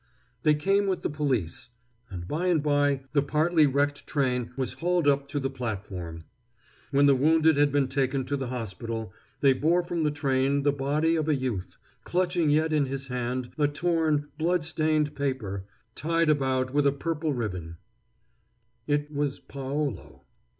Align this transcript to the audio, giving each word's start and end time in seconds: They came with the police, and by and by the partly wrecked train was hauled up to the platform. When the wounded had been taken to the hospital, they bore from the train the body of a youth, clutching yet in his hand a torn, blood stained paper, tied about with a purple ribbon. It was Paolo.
They 0.41 0.55
came 0.55 0.87
with 0.87 1.03
the 1.03 1.11
police, 1.11 1.69
and 2.09 2.27
by 2.27 2.47
and 2.47 2.63
by 2.63 3.03
the 3.13 3.21
partly 3.21 3.67
wrecked 3.67 4.07
train 4.07 4.51
was 4.57 4.73
hauled 4.73 5.07
up 5.07 5.27
to 5.27 5.39
the 5.39 5.51
platform. 5.51 6.23
When 6.89 7.05
the 7.05 7.13
wounded 7.13 7.55
had 7.55 7.71
been 7.71 7.87
taken 7.87 8.25
to 8.25 8.35
the 8.35 8.47
hospital, 8.47 9.13
they 9.41 9.53
bore 9.53 9.83
from 9.83 10.01
the 10.01 10.09
train 10.09 10.63
the 10.63 10.71
body 10.73 11.15
of 11.15 11.29
a 11.29 11.35
youth, 11.35 11.77
clutching 12.03 12.49
yet 12.49 12.73
in 12.73 12.87
his 12.87 13.09
hand 13.09 13.51
a 13.59 13.67
torn, 13.67 14.29
blood 14.39 14.65
stained 14.65 15.13
paper, 15.13 15.65
tied 15.93 16.31
about 16.31 16.73
with 16.73 16.87
a 16.87 16.91
purple 16.91 17.31
ribbon. 17.33 17.77
It 18.87 19.11
was 19.13 19.39
Paolo. 19.39 20.23